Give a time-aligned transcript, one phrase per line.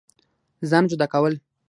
[0.69, 1.33] ځان جدا كول